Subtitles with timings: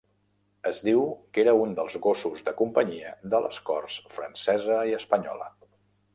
[0.69, 1.03] Es diu
[1.37, 5.53] que era un dels gossos de companyia de les corts francesa i espanyola.